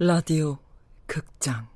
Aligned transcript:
라디오 0.00 0.58
극장. 1.06 1.68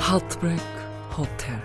하트브레이크 0.00 0.62
호텔 1.16 1.63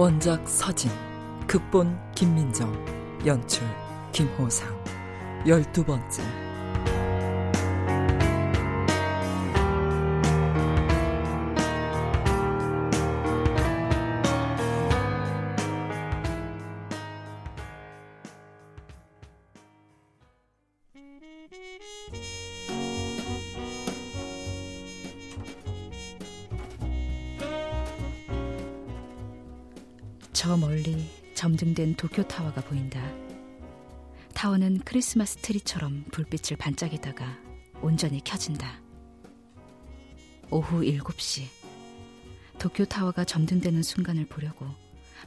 원작 0.00 0.48
서진 0.48 0.90
극본 1.46 1.94
김민정 2.14 2.72
연출 3.26 3.62
김호상. 4.12 4.66
열두 5.46 5.84
번째 5.84 6.49
도쿄 32.00 32.22
타워가 32.22 32.62
보인다. 32.62 32.98
타워는 34.32 34.78
크리스마스 34.86 35.36
트리처럼 35.36 36.04
불빛을 36.10 36.56
반짝이다가 36.56 37.38
온전히 37.82 38.24
켜진다. 38.24 38.80
오후 40.50 40.80
7시. 40.80 41.42
도쿄 42.58 42.86
타워가 42.86 43.24
점등되는 43.24 43.82
순간을 43.82 44.28
보려고 44.28 44.66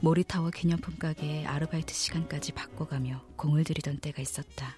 모리타워 0.01 0.49
기념품 0.49 0.97
가게의 0.97 1.45
아르바이트 1.45 1.93
시간까지 1.93 2.53
바꿔가며 2.53 3.23
공을 3.35 3.65
들이던 3.65 3.99
때가 3.99 4.23
있었다. 4.23 4.75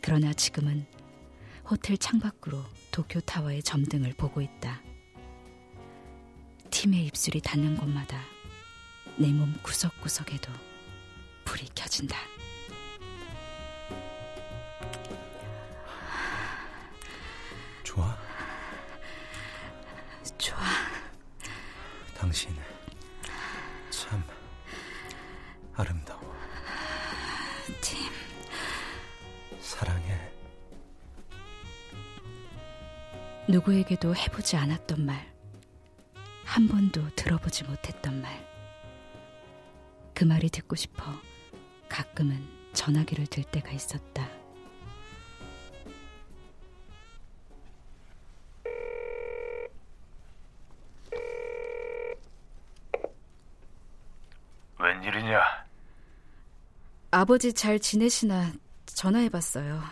그러나 0.00 0.32
지금은 0.32 0.86
호텔 1.68 1.98
창밖으로 1.98 2.62
도쿄 2.92 3.18
타워의 3.18 3.64
점등을 3.64 4.12
보고 4.12 4.40
있다. 4.40 4.80
팀의 6.70 7.04
입술이 7.06 7.40
닿는 7.40 7.76
곳마다 7.78 8.33
내 9.16 9.32
몸 9.32 9.52
구석구석에도 9.62 10.50
불이 11.44 11.68
켜진다. 11.74 12.16
좋아? 17.82 18.16
좋아. 20.38 20.58
당신 22.16 22.56
참 23.90 24.22
아름다워. 25.74 26.34
팀. 27.80 28.10
사랑해. 29.60 30.32
누구에게도 33.48 34.16
해보지 34.16 34.56
않았던 34.56 35.04
말. 35.04 35.32
한 36.44 36.66
번도 36.68 37.14
들어보지 37.14 37.64
못했던 37.64 38.20
말. 38.22 38.53
그 40.14 40.24
말이 40.24 40.48
듣고 40.48 40.76
싶어 40.76 41.02
가끔은 41.88 42.46
전화기를 42.72 43.26
들 43.26 43.44
때가 43.44 43.70
있었다. 43.70 44.28
웬일이냐? 54.78 55.40
아버지 57.10 57.52
잘 57.52 57.78
지내시나 57.78 58.52
전화해봤어요. 58.86 59.82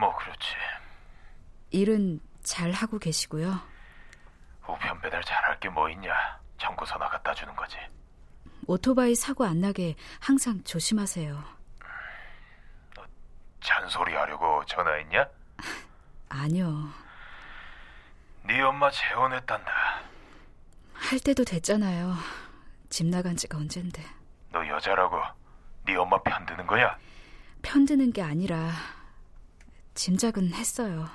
뭐 0.00 0.16
그렇지. 0.16 0.48
일은 1.70 2.20
잘 2.42 2.72
하고 2.72 2.98
계시고요. 2.98 3.60
우편 4.66 5.00
배달 5.00 5.22
잘할 5.22 5.58
게 5.60 5.68
뭐 5.68 5.88
있냐? 5.90 6.12
청구서 6.58 6.96
나갔다 6.98 7.34
주는 7.34 7.54
거지. 7.54 7.76
오토바이 8.72 9.14
사고 9.14 9.46
안 9.46 9.62
나게 9.62 9.96
항상 10.20 10.62
조심하세요. 10.62 11.42
잔소리 13.60 14.14
하려고 14.14 14.62
전화했냐? 14.66 15.26
아니요. 16.28 16.90
네 18.44 18.60
엄마 18.60 18.90
재혼했단다. 18.90 19.72
할 20.92 21.18
때도 21.18 21.44
됐잖아요. 21.44 22.14
집 22.90 23.06
나간 23.06 23.36
지가 23.38 23.56
언젠데. 23.56 24.04
너 24.52 24.66
여자라고 24.68 25.16
네 25.86 25.96
엄마 25.96 26.22
편드는 26.22 26.66
거야? 26.66 26.98
편드는 27.62 28.12
게 28.12 28.20
아니라 28.20 28.70
짐작은 29.94 30.52
했어요. 30.52 31.08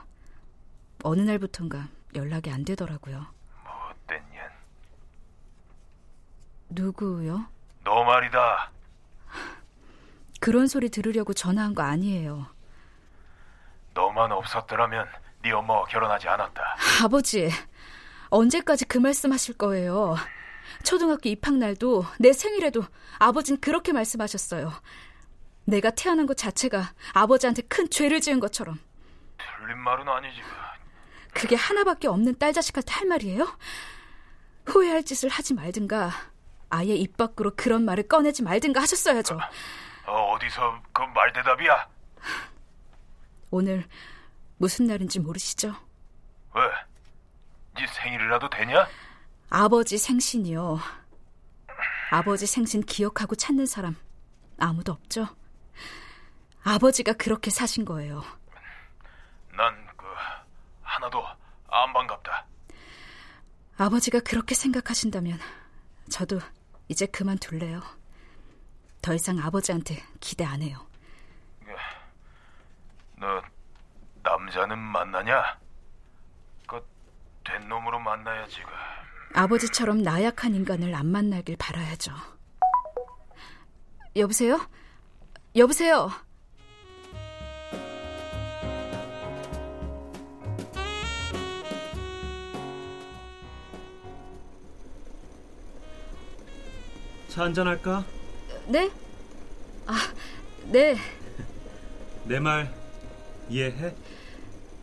어느 1.04 1.22
날부턴가 1.22 1.88
연락이 2.16 2.50
안 2.50 2.66
되더라고요. 2.66 3.28
못된 3.64 4.24
년. 4.32 4.50
누구요? 6.74 7.46
너 7.84 8.04
말이다. 8.04 8.72
그런 10.40 10.68
소리 10.68 10.90
들으려고 10.90 11.34
전화한 11.34 11.74
거 11.74 11.84
아니에요. 11.84 12.48
너만 13.94 14.32
없었더라면 14.32 15.08
네 15.42 15.52
엄마와 15.52 15.86
결혼하지 15.86 16.28
않았다. 16.28 16.78
아버지, 17.04 17.50
언제까지 18.30 18.86
그 18.86 18.98
말씀 18.98 19.32
하실 19.32 19.58
거예요? 19.58 20.16
초등학교 20.84 21.30
입학 21.30 21.56
날도 21.56 22.06
내 22.20 22.34
생일에도 22.34 22.84
아버진 23.20 23.60
그렇게 23.60 23.94
말씀하셨어요. 23.94 24.72
내가 25.66 25.92
태어난 25.92 26.26
것 26.26 26.36
자체가 26.36 26.94
아버지한테 27.14 27.62
큰 27.64 27.90
죄를 27.90 28.20
지은 28.20 28.40
것처럼. 28.40 28.80
틀린 29.38 29.78
말은 29.78 30.08
아니지. 30.08 30.42
그게 31.34 31.56
하나밖에 31.56 32.08
없는 32.08 32.38
딸 32.38 32.54
자식한테 32.54 32.92
할 32.94 33.08
말이에요? 33.08 33.48
후회할 34.66 35.04
짓을 35.04 35.30
하지 35.30 35.54
말든가 35.54 36.12
아예 36.74 36.96
입 36.96 37.18
밖으로 37.18 37.52
그런 37.56 37.86
말을 37.86 38.08
꺼내지 38.08 38.42
말든가 38.42 38.82
하셨어야죠. 38.82 39.38
어, 40.08 40.32
어디서 40.34 40.82
그 40.92 41.04
말대답이야? 41.04 41.88
오늘 43.52 43.86
무슨 44.58 44.88
날인지 44.88 45.20
모르시죠? 45.20 45.76
왜? 46.56 46.62
네 47.76 47.86
생일이라도 47.88 48.50
되냐? 48.50 48.88
아버지 49.52 50.00
생신이요. 50.00 50.80
아버지 52.12 52.48
생신 52.48 52.82
기억하고 52.82 53.36
찾는 53.36 53.68
사람 53.68 53.96
아무도 54.60 54.94
없죠? 54.94 55.28
아버지가 56.64 57.14
그렇게 57.14 57.52
사신 57.52 57.86
거예요. 57.86 58.24
난 59.56 59.84
그 59.96 60.06
하나도 60.82 61.24
안 61.70 61.94
반갑다. 61.94 62.46
아버지가 63.78 64.20
그렇게 64.22 64.54
생각하신다면 64.56 65.40
저도 66.10 66.40
이제 66.94 67.08
그만둘래요. 67.08 67.82
더 69.02 69.16
이상 69.16 69.40
아버지한테 69.40 70.04
기대 70.20 70.46
안 70.46 70.62
해요. 70.62 70.86
너 73.18 73.42
남자는 74.22 74.78
만나냐? 74.78 75.58
된 77.44 77.68
놈으로 77.68 78.00
만나야지. 78.00 78.62
그. 78.62 78.70
아버지처럼 79.40 80.02
나약한 80.02 80.54
인간을 80.56 80.94
안 80.96 81.08
만나길 81.08 81.58
바라야죠. 81.58 82.14
여보세요? 84.16 84.62
여보세요? 85.56 86.12
차 97.34 97.46
한잔할까? 97.46 98.06
네? 98.68 98.92
아, 99.88 99.98
네. 100.66 100.96
내 102.26 102.40
말 102.40 102.72
이해해? 103.50 103.96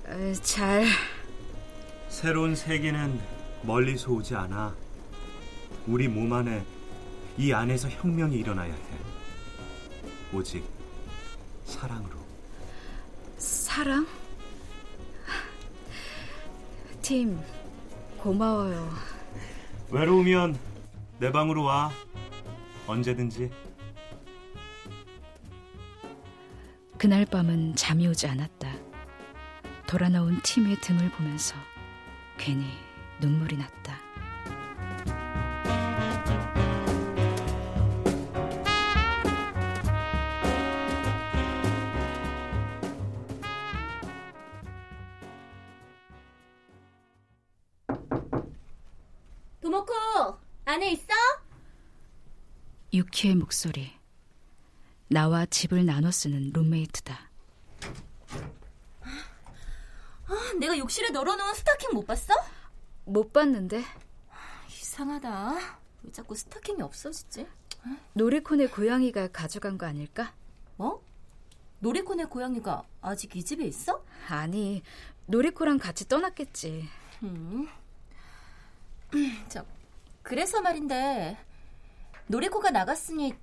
에, 0.08 0.32
잘. 0.42 0.84
새로운 2.08 2.56
세계는 2.56 3.20
멀리서 3.62 4.10
오지 4.10 4.34
않아. 4.34 4.74
우리 5.86 6.08
몸 6.08 6.32
안에 6.32 6.64
이 7.38 7.52
안에서 7.52 7.88
혁명이 7.88 8.34
일어나야 8.36 8.72
해. 8.74 8.80
오직 10.32 10.64
사랑으로. 11.66 12.16
사랑? 13.38 14.04
팀, 17.00 17.40
고마워요. 18.18 18.92
외로우면 19.90 20.58
내 21.20 21.30
방으로 21.30 21.62
와. 21.62 21.92
언제든지. 22.86 23.50
그날 26.98 27.24
밤은 27.24 27.76
잠이 27.76 28.06
오지 28.08 28.26
않았다. 28.26 28.74
돌아 29.86 30.08
나온 30.08 30.40
팀의 30.42 30.76
등을 30.80 31.10
보면서 31.10 31.54
괜히 32.36 32.66
눈물이 33.20 33.56
났다. 33.56 33.99
유키의 52.92 53.36
목소리. 53.36 53.92
나와 55.08 55.46
집을 55.46 55.86
나눠 55.86 56.10
쓰는 56.10 56.50
룸메이트다. 56.52 57.30
아, 60.26 60.52
내가 60.58 60.76
욕실에 60.78 61.10
널어놓은 61.10 61.54
스타킹 61.54 61.90
못 61.92 62.06
봤어? 62.06 62.34
못 63.04 63.32
봤는데 63.32 63.84
이상하다. 64.68 65.54
왜 66.02 66.12
자꾸 66.12 66.34
스타킹이 66.34 66.82
없어지지? 66.82 67.46
노리콘의 68.14 68.70
고양이가 68.70 69.28
가져간 69.28 69.78
거 69.78 69.86
아닐까? 69.86 70.34
뭐? 70.76 71.02
노리콘의 71.80 72.26
고양이가 72.26 72.84
아직 73.00 73.34
이 73.36 73.44
집에 73.44 73.64
있어? 73.64 74.04
아니, 74.28 74.82
노리코랑 75.26 75.78
같이 75.78 76.06
떠났겠지. 76.08 76.88
음. 77.22 77.68
저, 79.48 79.64
그래서 80.22 80.60
말인데, 80.60 81.38
노리코가 82.30 82.70
나갔으니 82.70 83.34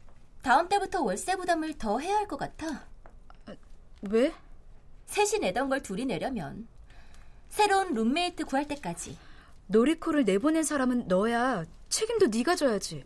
다음 0.41 0.69
때부터 0.69 1.01
월세 1.01 1.35
부담을 1.35 1.77
더 1.77 1.99
해야 1.99 2.15
할 2.15 2.25
것 2.27 2.37
같아. 2.37 2.85
왜? 4.09 4.33
셋이 5.07 5.39
내던 5.41 5.67
걸 5.67 5.81
둘이 5.81 6.05
내려면 6.05 6.67
새로운 7.49 7.93
룸메이트 7.93 8.45
구할 8.45 8.65
때까지. 8.67 9.17
노리코를 9.67 10.23
내보낸 10.23 10.63
사람은 10.63 11.07
너야. 11.09 11.65
책임도 11.89 12.27
네가 12.27 12.55
져야지. 12.55 13.03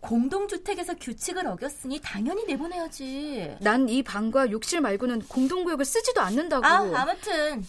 공동주택에서 0.00 0.94
규칙을 0.94 1.44
어겼으니 1.48 2.00
당연히 2.00 2.44
내보내야지. 2.44 3.56
난 3.60 3.88
이 3.88 4.04
방과 4.04 4.48
욕실 4.52 4.80
말고는 4.80 5.22
공동구역을 5.26 5.84
쓰지도 5.84 6.20
않는다고. 6.20 6.64
아, 6.64 6.78
아무튼 7.00 7.64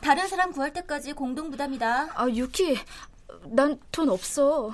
다른 0.00 0.28
사람 0.28 0.52
구할 0.52 0.72
때까지 0.72 1.12
공동 1.14 1.50
부담이다. 1.50 2.10
아, 2.14 2.28
유키, 2.28 2.78
난 3.46 3.80
돈 3.90 4.10
없어. 4.10 4.70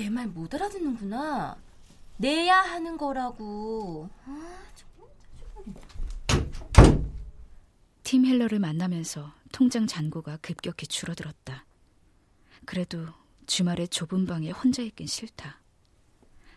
내 0.00 0.08
말 0.08 0.28
못 0.28 0.54
알아듣는구나. 0.54 1.56
내야 2.16 2.56
하는 2.62 2.96
거라고. 2.96 4.08
팀 8.02 8.24
헬러를 8.24 8.58
만나면서 8.60 9.30
통장 9.52 9.86
잔고가 9.86 10.38
급격히 10.38 10.86
줄어들었다. 10.86 11.66
그래도 12.64 13.08
주말에 13.46 13.86
좁은 13.86 14.24
방에 14.24 14.50
혼자 14.52 14.80
있긴 14.80 15.06
싫다. 15.06 15.60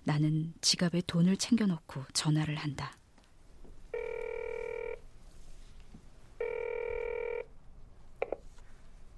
나는 0.05 0.53
지갑에 0.61 1.01
돈을 1.05 1.35
챙겨놓고 1.35 2.05
전화를 2.13 2.55
한다. 2.55 2.95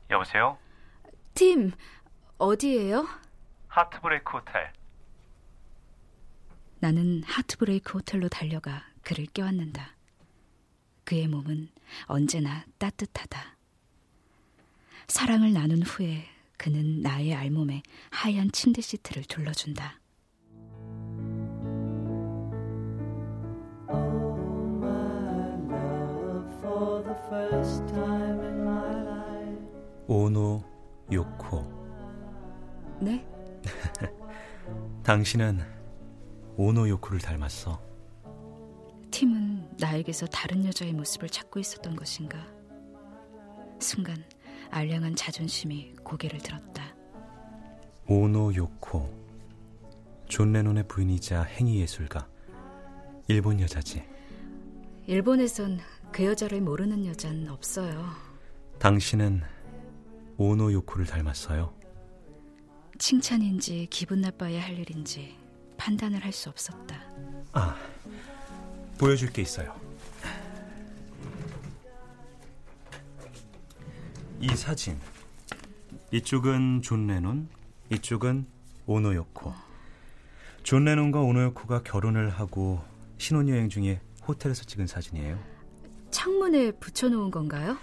여보세요? 0.10 0.57
팀, 1.33 1.71
어디예요? 2.38 3.07
하트브레이크 3.75 4.38
호텔. 4.38 4.72
나는 6.80 7.22
하트브레이크 7.24 7.98
호텔로 7.98 8.30
달려가 8.30 8.86
그를 9.04 9.25
껴안는다. 9.33 9.95
그의 11.04 11.27
몸은 11.27 11.68
언제나 12.06 12.63
따뜻하다. 12.77 13.57
사랑을 15.10 15.51
나눈 15.51 15.81
후에 15.81 16.24
그는 16.56 17.01
나의 17.01 17.33
알몸에 17.36 17.83
하얀 18.12 18.50
침대 18.54 18.81
시트를 18.81 19.25
둘러준다. 19.25 20.00
오노 30.07 30.63
요코. 31.12 31.75
네? 33.01 33.34
당신은 35.03 35.62
오노 36.57 36.88
요코를 36.89 37.19
닮았어. 37.19 37.81
팀은 39.12 39.77
나에게서 39.79 40.25
다른 40.27 40.65
여자의 40.65 40.94
모습을 40.94 41.29
찾고 41.29 41.59
있었던 41.59 41.95
것인가? 41.95 42.45
순간 43.79 44.23
알량한 44.71 45.15
자존심이 45.15 45.94
고개를 46.04 46.40
들었다. 46.40 46.95
오노 48.07 48.56
요코. 48.56 49.09
존 50.28 50.54
레논의 50.54 50.87
부인이자 50.87 51.44
행위 51.44 51.80
예술가. 51.81 52.28
일본 53.28 53.59
여자지. 53.59 54.04
일본에선 55.07 55.80
그 56.11 56.25
여자를 56.25 56.61
모르는 56.61 57.06
여잔 57.06 57.47
없어요. 57.49 58.06
당신은 58.80 59.42
오노 60.37 60.73
요코를 60.73 61.06
닮았어요. 61.06 61.73
칭찬인지 62.97 63.87
기분 63.90 64.21
나빠야 64.21 64.61
할 64.64 64.78
일인지 64.80 65.35
판단을 65.78 66.23
할 66.23 66.31
수 66.31 66.49
없었다. 66.49 67.02
아, 67.54 67.75
보여줄 68.97 69.31
게 69.31 69.42
있어요. 69.42 69.75
이 74.40 74.47
사진. 74.56 74.97
이쪽은 76.11 76.81
존 76.81 77.07
레논, 77.07 77.49
이쪽은 77.90 78.45
오노요코. 78.85 79.54
존 80.64 80.85
레논과 80.85 81.21
오노요코가 81.21 81.83
결혼을 81.83 82.30
하고 82.30 82.81
신혼여행 83.18 83.69
중에 83.69 84.02
호텔에서 84.28 84.64
찍은 84.64 84.87
사진이에요. 84.87 85.37
창문에 86.11 86.71
붙여놓은 86.71 87.31
건가요? 87.31 87.78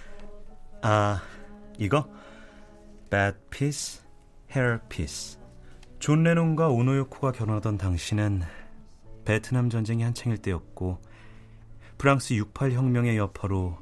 아, 0.83 1.23
이거? 1.78 2.09
Bed 3.11 3.38
Peace. 4.88 5.38
존 5.99 6.23
레논과 6.25 6.68
오노요코가 6.68 7.32
결혼하던 7.32 7.78
당시는 7.78 8.42
베트남 9.25 9.71
전쟁이 9.71 10.02
한창일 10.02 10.38
때였고 10.38 11.00
프랑스 11.97 12.35
68 12.35 12.73
혁명의 12.73 13.16
여파로 13.16 13.78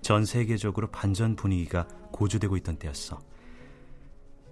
전 0.00 0.24
세계적으로 0.24 0.90
반전 0.90 1.36
분위기가 1.36 1.86
고조되고 2.12 2.56
있던 2.58 2.76
때였어. 2.78 3.18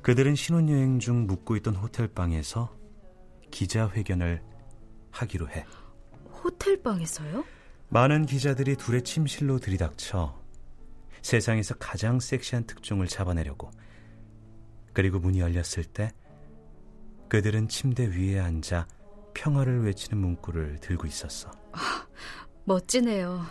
그들은 0.02 0.34
신혼여행 0.34 0.98
중 0.98 1.26
묵고 1.26 1.56
있던 1.56 1.76
호텔 1.76 2.08
방에서 2.08 2.76
기자회견을 3.50 4.42
하기로 5.12 5.48
해. 5.48 5.64
호텔 6.42 6.82
방에서요? 6.82 7.42
많은 7.88 8.26
기자들이 8.26 8.76
둘의 8.76 9.02
침실로 9.02 9.58
들이닥쳐 9.60 10.38
세상에서 11.22 11.76
가장 11.76 12.20
섹시한 12.20 12.66
특종을 12.66 13.06
잡아내려고. 13.06 13.70
그리고 14.94 15.18
문이 15.18 15.40
열렸을 15.40 15.84
때 15.84 16.10
그들은 17.28 17.68
침대 17.68 18.06
위에 18.06 18.38
앉아 18.38 18.86
평화를 19.34 19.84
외치는 19.84 20.16
문구를 20.18 20.78
들고 20.80 21.06
있었어. 21.06 21.50
멋지네요. 22.64 23.42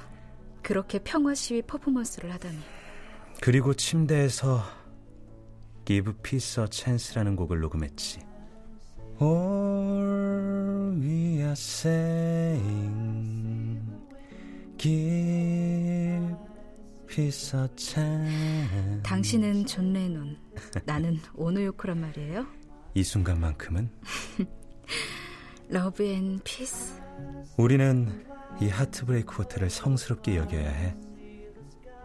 그렇게 0.64 1.00
평화 1.00 1.36
시위 1.36 1.62
퍼포먼스를 1.62 2.34
하다니. 2.34 2.58
그리고 3.42 3.74
침대에서 3.74 4.64
Give 5.86 6.14
Peace 6.24 6.64
a 6.64 6.68
Chance라는 6.72 7.36
곡을 7.36 7.60
녹음했지. 7.60 8.22
All 9.22 10.98
we 11.00 11.40
are 11.40 11.52
saying 11.52 12.64
Give 14.78 15.63
chance 17.78 19.02
당신은 19.04 19.66
존 19.66 19.94
레논, 19.94 20.38
나는 20.86 21.20
오노요코란 21.36 22.02
말이에요. 22.02 22.46
이 22.96 23.04
순간만큼은 23.04 23.90
Love 25.70 26.04
and 26.04 26.40
Peace. 26.44 27.02
우리는 27.58 28.26
이 28.62 28.68
하트브레이크 28.68 29.36
호텔을 29.36 29.70
성스럽게 29.70 30.38
여겨야 30.38 30.70
해. 30.70 30.96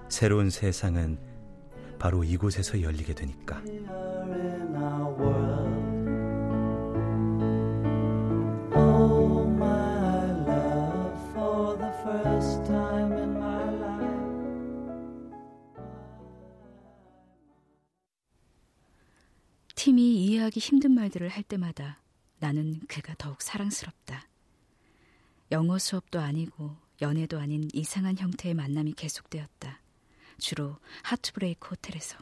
새로운 0.08 0.50
세상은 0.50 1.18
바로 1.98 2.22
이곳에서 2.22 2.82
열리게 2.82 3.14
되니까. 3.14 3.62
팀이 20.08 20.24
이해하기 20.24 20.58
힘든 20.58 20.92
말들을 20.92 21.28
할 21.28 21.42
때마다 21.42 22.00
나는 22.38 22.80
그가 22.88 23.14
더욱 23.18 23.42
사랑스럽다. 23.42 24.26
영어 25.52 25.78
수업도 25.78 26.18
아니고 26.18 26.74
연애도 27.02 27.38
아닌 27.38 27.68
이상한 27.74 28.16
형태의 28.16 28.54
만남이 28.54 28.94
계속되었다. 28.94 29.82
주로 30.38 30.78
하트브레이크 31.02 31.68
호텔에서. 31.68 32.16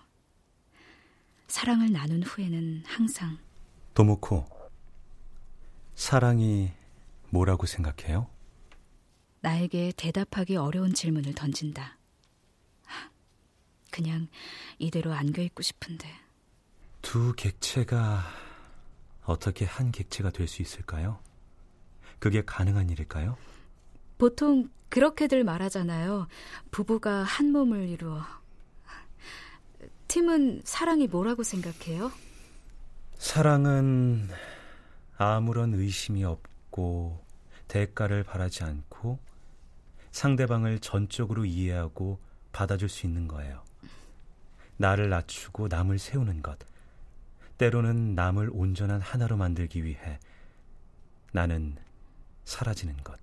사랑을 1.46 1.92
나눈 1.92 2.24
후에는 2.24 2.82
항상 2.86 3.38
도모코, 3.94 4.48
사랑이 5.94 6.72
뭐라고 7.30 7.66
생각해요? 7.66 8.28
나에게 9.42 9.92
대답하기 9.96 10.56
어려운 10.56 10.92
질문을 10.92 11.34
던진다. 11.34 11.98
그냥 13.92 14.26
이대로 14.80 15.12
안겨 15.12 15.40
있고 15.42 15.62
싶은데. 15.62 16.25
두 17.06 17.32
객체가 17.36 18.20
어떻게 19.26 19.64
한 19.64 19.92
객체가 19.92 20.30
될 20.30 20.48
수 20.48 20.60
있을까요? 20.60 21.20
그게 22.18 22.42
가능한 22.44 22.90
일일까요? 22.90 23.36
보통 24.18 24.68
그렇게들 24.88 25.44
말하잖아요. 25.44 26.26
부부가 26.72 27.22
한 27.22 27.52
몸을 27.52 27.88
이루어. 27.88 28.24
팀은 30.08 30.62
사랑이 30.64 31.06
뭐라고 31.06 31.44
생각해요? 31.44 32.10
사랑은 33.18 34.28
아무런 35.16 35.74
의심이 35.74 36.24
없고 36.24 37.24
대가를 37.68 38.24
바라지 38.24 38.64
않고 38.64 39.20
상대방을 40.10 40.80
전적으로 40.80 41.44
이해하고 41.44 42.18
받아줄 42.50 42.88
수 42.88 43.06
있는 43.06 43.28
거예요. 43.28 43.62
나를 44.76 45.08
낮추고 45.08 45.68
남을 45.68 46.00
세우는 46.00 46.42
것. 46.42 46.58
때로는 47.58 48.14
남을 48.14 48.50
온전한 48.52 49.00
하나로 49.00 49.36
만들기 49.36 49.84
위해 49.84 50.18
나는 51.32 51.76
사라지는 52.44 53.02
것. 53.02 53.18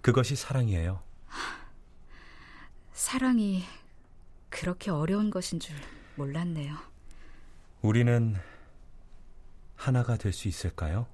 그것이 0.00 0.36
사랑이에요. 0.36 1.02
사랑이 2.92 3.64
그렇게 4.48 4.90
어려운 4.90 5.30
것인 5.30 5.60
줄 5.60 5.76
몰랐네요. 6.16 6.76
우리는 7.82 8.36
하나가 9.76 10.16
될 10.16 10.32
수 10.32 10.48
있을까요? 10.48 11.06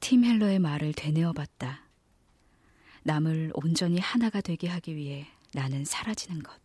팀 0.00 0.24
헬러의 0.24 0.58
말을 0.58 0.94
되뇌어 0.94 1.32
봤다. 1.32 1.82
남을 3.02 3.52
온전히 3.54 3.98
하나가 3.98 4.40
되게 4.40 4.68
하기 4.68 4.96
위해 4.96 5.26
나는 5.52 5.84
사라지는 5.84 6.42
것. 6.42 6.58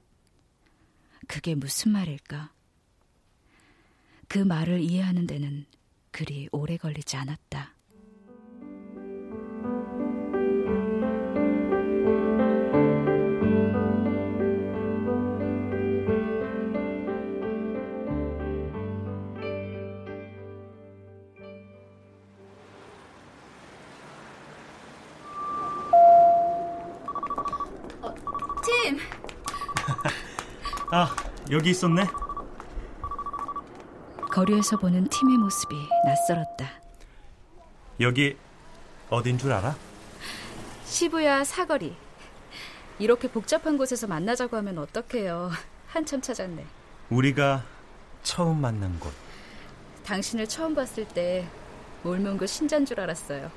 그게 1.28 1.56
무슨 1.56 1.92
말일까? 1.92 2.54
그 4.28 4.40
말을 4.40 4.82
이해하는 4.82 5.28
데는 5.28 5.66
그리 6.12 6.50
오래 6.52 6.78
걸리지 6.78 7.18
않았다. 7.18 7.74
팀! 28.64 28.98
아, 30.92 31.16
여기 31.52 31.70
있었네. 31.70 32.25
거리에서 34.36 34.76
보는 34.76 35.08
팀의 35.08 35.38
모습이 35.38 35.74
낯설었다. 36.04 36.70
여기 38.02 38.36
어딘 39.10 39.38
줄 39.38 39.54
알아? 39.54 39.78
시부야 40.84 41.46
사거리. 41.46 41.96
이렇게 43.00 43.30
복잡한 43.30 43.78
곳에서 43.78 44.08
만나자고 44.08 44.58
하면 44.58 44.78
어떡해요. 44.80 45.52
한참 45.88 46.20
찾았네. 46.20 46.66
우리가 47.12 47.64
처음 48.24 48.60
만난 48.60 49.00
곳. 49.00 49.14
당신을 50.04 50.50
처음 50.50 50.76
봤을 50.76 51.08
때 51.08 51.48
몰몬고 52.04 52.46
신자인 52.46 52.86
줄 52.86 53.00
알았어요. 53.00 53.50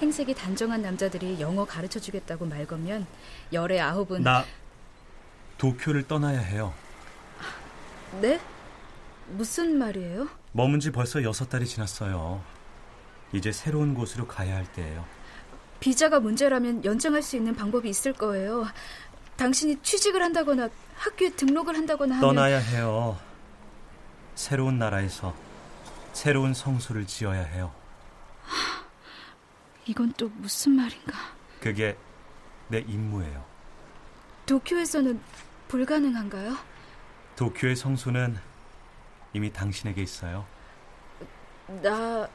행색이 0.00 0.34
단정한 0.34 0.82
남자들이 0.82 1.40
영어 1.40 1.64
가르쳐 1.64 1.98
주겠다고 1.98 2.46
말 2.46 2.64
거면 2.64 3.08
열의 3.52 3.80
아홉은 3.80 4.22
나 4.22 4.44
도쿄를 5.58 6.06
떠나야 6.06 6.38
해요. 6.38 6.72
네? 8.20 8.38
무슨 9.30 9.78
말이에요? 9.78 10.28
머문 10.52 10.80
지 10.80 10.90
벌써 10.90 11.22
여섯 11.22 11.48
달이 11.48 11.66
지났어요. 11.66 12.42
이제 13.32 13.52
새로운 13.52 13.94
곳으로 13.94 14.26
가야 14.26 14.56
할 14.56 14.70
때예요. 14.72 15.04
비자가 15.78 16.20
문제라면 16.20 16.84
연장할 16.84 17.22
수 17.22 17.36
있는 17.36 17.54
방법이 17.54 17.88
있을 17.88 18.12
거예요. 18.12 18.66
당신이 19.36 19.80
취직을 19.82 20.22
한다거나 20.22 20.68
학교에 20.96 21.30
등록을 21.30 21.74
한다거나 21.76 22.16
하면 22.16 22.28
떠나야 22.28 22.58
해요. 22.58 23.18
새로운 24.34 24.78
나라에서 24.78 25.34
새로운 26.12 26.52
성소를 26.52 27.06
지어야 27.06 27.42
해요. 27.42 27.72
이건 29.86 30.12
또 30.16 30.28
무슨 30.36 30.72
말인가? 30.72 31.16
그게 31.60 31.96
내 32.68 32.80
임무예요. 32.80 33.44
도쿄에서는 34.46 35.20
불가능한가요? 35.68 36.56
도쿄의 37.36 37.76
성소는 37.76 38.36
이미 39.32 39.52
당신에게 39.52 40.02
있어요. 40.02 40.46
나 41.82 42.28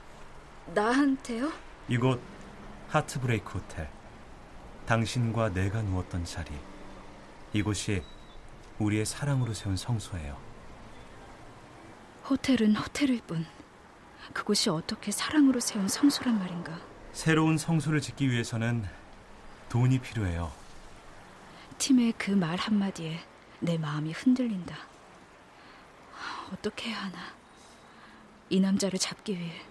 나한테요? 0.73 1.51
이곳 1.89 2.21
하트브레이크 2.89 3.57
호텔. 3.57 3.89
당신과 4.85 5.49
내가 5.49 5.81
누웠던 5.81 6.25
자리. 6.25 6.51
이곳이 7.53 8.03
우리의 8.79 9.05
사랑으로 9.05 9.53
세운 9.53 9.75
성소예요. 9.75 10.37
호텔은 12.29 12.75
호텔일 12.75 13.21
뿐 13.27 13.45
그곳이 14.33 14.69
어떻게 14.69 15.11
사랑으로 15.11 15.59
세운 15.59 15.87
성소란 15.87 16.39
말인가? 16.39 16.79
새로운 17.13 17.57
성소를 17.57 18.01
짓기 18.01 18.29
위해서는 18.31 18.85
돈이 19.69 19.99
필요해요. 19.99 20.51
팀의 21.77 22.13
그 22.13 22.31
말 22.31 22.57
한마디에 22.57 23.19
내 23.59 23.77
마음이 23.77 24.11
흔들린다. 24.13 24.75
어떻게 26.51 26.89
해야 26.89 27.03
하나? 27.03 27.17
이 28.49 28.59
남자를 28.59 28.99
잡기 28.99 29.37
위해 29.37 29.61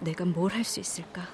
내가 0.00 0.24
뭘 0.24 0.52
할 0.52 0.64
수 0.64 0.80
있을까? 0.80 1.26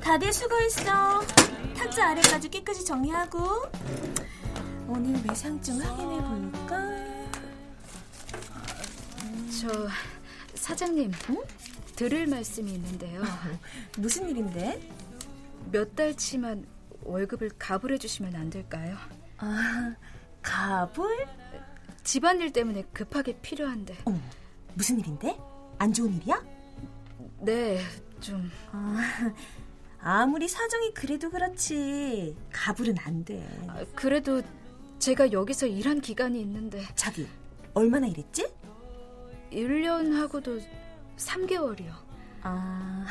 다들 0.00 0.32
수고했어. 0.32 1.20
탁자 1.76 2.10
아래까지 2.10 2.48
깨끗이 2.48 2.84
정리하고. 2.84 3.62
오늘 4.88 5.20
매상 5.22 5.60
좀 5.62 5.80
확인해 5.80 6.22
볼까? 6.22 6.80
저 9.60 9.88
사장님, 10.54 11.10
들을 11.96 12.26
말씀이 12.26 12.72
있는데요. 12.72 13.22
무슨 13.98 14.28
일인데? 14.28 14.80
몇 15.72 15.96
달치만 15.96 16.66
월급을 17.02 17.50
가불 17.58 17.92
해 17.92 17.98
주시면 17.98 18.34
안 18.36 18.50
될까요? 18.50 18.96
아, 19.38 19.94
가불? 20.42 21.26
집안일 22.04 22.52
때문에 22.52 22.84
급하게 22.92 23.38
필요한데. 23.40 23.96
어머, 24.04 24.18
무슨 24.74 25.00
일인데? 25.00 25.36
안 25.78 25.92
좋은 25.92 26.14
일이야? 26.14 26.44
네, 27.40 27.80
좀... 28.20 28.50
아, 28.70 29.32
아무리 29.98 30.46
사정이 30.46 30.92
그래도 30.94 31.30
그렇지 31.30 32.36
가불은 32.52 32.96
안 33.00 33.24
돼. 33.24 33.44
아, 33.68 33.84
그래도 33.94 34.42
제가 34.98 35.32
여기서 35.32 35.66
일한 35.66 36.00
기간이 36.00 36.40
있는데 36.40 36.82
자기 36.94 37.26
얼마나 37.74 38.06
일했지? 38.06 38.46
1년 39.50 40.12
하고도 40.12 40.60
3개월이요. 41.16 41.92
아, 42.42 43.04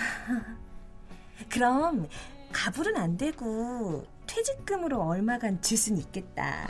그럼 1.50 2.08
가불은 2.52 2.96
안 2.96 3.18
되고 3.18 4.06
퇴직금으로 4.28 5.02
얼마간 5.02 5.62
줄 5.62 5.78
수는 5.78 6.00
있겠다. 6.00 6.70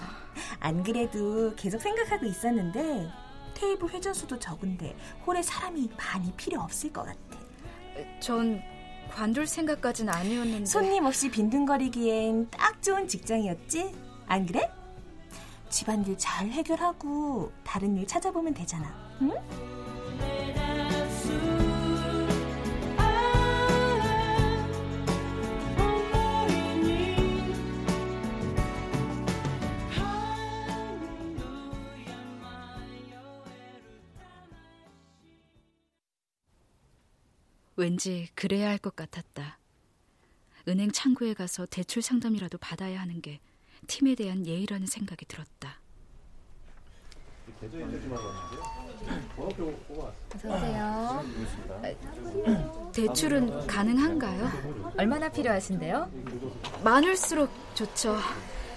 안 0.59 0.83
그래도 0.83 1.53
계속 1.55 1.81
생각하고 1.81 2.25
있었는데 2.25 3.09
테이블 3.53 3.89
회전수도 3.89 4.39
적은데 4.39 4.95
홀에 5.25 5.41
사람이 5.41 5.89
많이 5.97 6.31
필요 6.33 6.59
없을 6.61 6.91
것 6.91 7.03
같아. 7.05 7.19
전 8.19 8.61
관둘 9.11 9.47
생각까진 9.47 10.09
아니었는데 10.09 10.65
손님 10.65 11.05
없이 11.05 11.29
빈둥거리기엔 11.29 12.49
딱 12.49 12.81
좋은 12.81 13.07
직장이었지? 13.07 13.95
안 14.27 14.45
그래? 14.45 14.69
집안일 15.69 16.17
잘 16.17 16.47
해결하고 16.49 17.51
다른 17.63 17.95
일 17.95 18.07
찾아보면 18.07 18.53
되잖아. 18.53 18.93
응? 19.21 19.31
왠지 37.75 38.29
그래야 38.35 38.69
할 38.69 38.77
것 38.77 38.95
같았다. 38.95 39.57
은행 40.67 40.91
창구에 40.91 41.33
가서 41.33 41.65
대출 41.65 42.01
상담이라도 42.01 42.57
받아야 42.57 43.01
하는 43.01 43.21
게 43.21 43.39
팀에 43.87 44.15
대한 44.15 44.45
예의라는 44.45 44.87
생각이 44.87 45.25
들었다. 45.25 45.79
어서오세요. 50.35 51.25
대출은 52.93 53.67
가능한가요? 53.67 54.93
얼마나 54.97 55.29
필요하신데요? 55.29 56.09
많을수록 56.83 57.49
좋죠. 57.75 58.15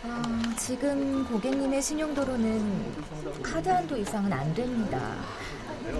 어, 0.05 0.23
지금 0.57 1.25
고객님의 1.29 1.83
신용도로는 1.83 3.43
카드 3.43 3.69
한도 3.69 3.97
이상은 3.97 4.33
안 4.33 4.55
됩니다. 4.55 5.17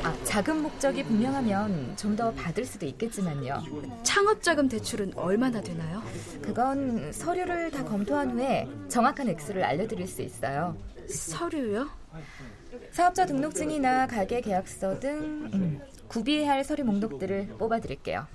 아, 0.03 0.15
자금 0.25 0.63
목적이 0.63 1.05
분명하면 1.05 1.97
좀 1.97 2.17
더 2.19 2.33
받을 2.33 2.65
수도 2.65 2.85
있겠지만요. 2.87 3.63
창업자금 4.03 4.69
대출은 4.69 5.13
얼마나 5.17 5.61
되나요? 5.61 6.03
그건 6.43 7.13
서류를 7.13 7.71
다 7.71 7.85
검토한 7.85 8.33
후에 8.33 8.67
정확한 8.89 9.29
액수를 9.29 9.63
알려드릴 9.63 10.09
수 10.09 10.23
있어요. 10.23 10.77
서류요? 11.09 11.89
사업자 12.91 13.25
등록증이나 13.25 14.09
가게 14.09 14.41
계약서 14.41 14.99
등 14.99 15.49
음, 15.55 15.81
구비해야 16.09 16.51
할 16.53 16.65
서류 16.65 16.85
목록들을 16.85 17.55
뽑아드릴게요. 17.59 18.27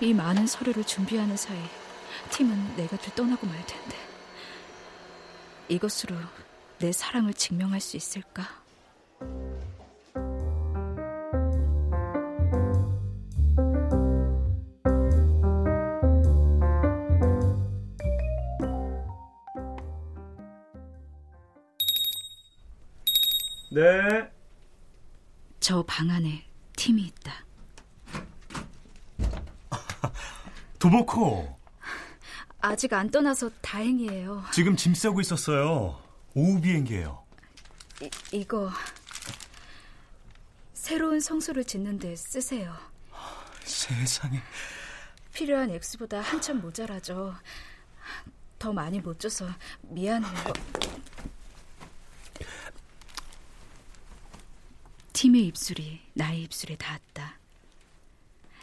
이 0.00 0.12
많은 0.12 0.46
서류를 0.46 0.84
준비하는 0.84 1.36
사이 1.36 1.58
팀은 2.30 2.76
내 2.76 2.86
곁을 2.86 3.14
떠나고 3.14 3.46
말 3.46 3.56
텐데 3.66 3.96
이것으로 5.68 6.16
내 6.78 6.92
사랑을 6.92 7.34
증명할 7.34 7.80
수 7.80 7.96
있을까? 7.96 8.44
네. 23.70 24.30
저 25.60 25.82
방 25.82 26.10
안에 26.10 26.44
팀이 26.76 27.02
있다. 27.02 27.44
도모코. 30.78 31.58
아직 32.68 32.92
안 32.94 33.08
떠나서 33.10 33.48
다행이에요. 33.60 34.44
지금 34.52 34.76
짐 34.76 34.92
싸고 34.94 35.20
있었어요. 35.20 36.02
오후 36.34 36.60
비행기예요. 36.60 37.24
이, 38.02 38.10
이거 38.32 38.70
새로운 40.72 41.20
성소를 41.20 41.64
짓는데 41.64 42.16
쓰세요. 42.16 42.74
세상에. 43.62 44.40
필요한 45.32 45.70
액수보다 45.70 46.20
한참 46.20 46.60
모자라죠. 46.60 47.34
더 48.58 48.72
많이 48.72 49.00
못 49.00 49.20
줘서 49.20 49.46
미안해요. 49.82 50.52
팀의 55.12 55.46
입술이 55.46 56.00
나의 56.14 56.42
입술에 56.42 56.76
닿았다. 56.76 57.38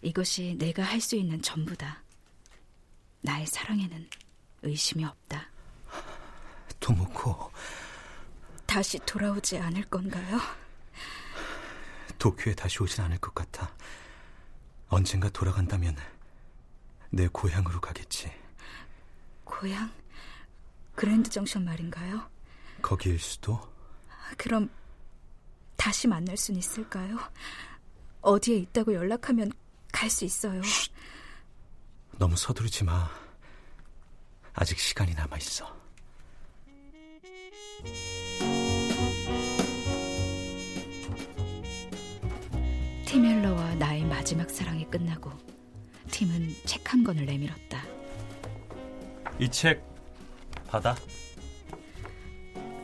이것이 0.02 0.56
내가 0.60 0.84
할 0.84 1.00
수 1.00 1.16
있는 1.16 1.42
전부다. 1.42 2.03
나의 3.24 3.46
사랑에는 3.48 4.10
의심이 4.64 5.04
없다. 5.06 5.50
도모코. 6.80 7.52
다시 8.66 9.00
돌아오지 9.00 9.58
않을 9.58 9.84
건가요? 9.86 10.40
도쿄에 12.18 12.54
다시 12.56 12.82
오진 12.84 13.04
않을 13.06 13.18
것 13.20 13.34
같아. 13.34 13.74
언젠가 14.90 15.30
돌아간다면 15.30 15.96
내 17.10 17.28
고향으로 17.28 17.80
가겠지. 17.82 18.32
고향? 19.44 19.92
그랜드 20.96 21.30
정션 21.30 21.64
말인가요? 21.66 22.30
거기일 22.82 23.20
수도? 23.20 23.60
그럼 24.38 24.70
다시 25.78 26.08
만날 26.08 26.36
순 26.38 26.56
있을까요? 26.56 27.18
어디에 28.22 28.58
있다고 28.58 28.94
연락하면 28.94 29.52
갈 29.92 30.10
수 30.10 30.26
있어요. 30.26 30.62
쉿. 30.62 30.93
너무 32.24 32.38
서두르지 32.38 32.86
마. 32.86 33.10
아직 34.54 34.80
시간이 34.80 35.14
남아 35.14 35.36
있어. 35.40 35.70
티멜러와 43.06 43.76
나의 43.76 44.06
마지막 44.06 44.50
사랑이 44.50 44.90
끝나고 44.90 45.32
팀은 46.12 46.56
책 46.66 46.94
한 46.94 47.04
권을 47.04 47.26
내밀었다. 47.26 47.84
이 49.40 49.50
책 49.50 49.84
받아. 50.68 50.96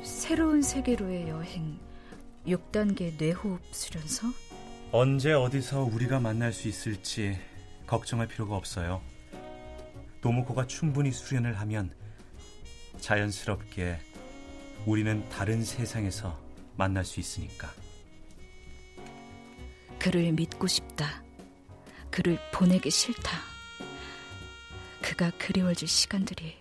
새로운 0.03 0.61
세계로의 0.63 1.29
여행 1.29 1.79
6단계 2.47 3.13
뇌호흡 3.17 3.61
수련서? 3.71 4.27
언제 4.91 5.31
어디서 5.33 5.83
우리가 5.83 6.19
만날 6.19 6.51
수 6.51 6.67
있을지 6.67 7.37
걱정할 7.85 8.27
필요가 8.27 8.55
없어요. 8.55 9.01
도모코가 10.21 10.67
충분히 10.67 11.11
수련을 11.11 11.59
하면 11.59 11.93
자연스럽게 12.99 13.99
우리는 14.85 15.27
다른 15.29 15.63
세상에서 15.63 16.39
만날 16.75 17.05
수 17.05 17.19
있으니까. 17.19 17.71
그를 19.97 20.31
믿고 20.31 20.67
싶다. 20.67 21.23
그를 22.09 22.39
보내기 22.53 22.89
싫다. 22.89 23.31
그가 25.01 25.31
그리워질 25.37 25.87
시간들이 25.87 26.58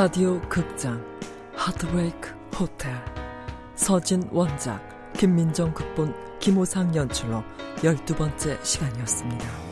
라디오 0.00 0.40
극장 0.48 1.04
하드브레이크 1.54 2.30
호텔 2.58 2.90
서진 3.74 4.26
원작 4.32 5.12
김민정 5.12 5.74
극본 5.74 6.38
김호상 6.38 6.96
연출로 6.96 7.44
12번째 7.82 8.64
시간이었습니다. 8.64 9.69